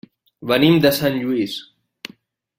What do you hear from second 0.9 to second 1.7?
Sant Lluís.